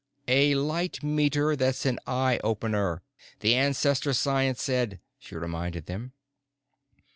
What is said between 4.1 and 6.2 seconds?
science said," she reminded them.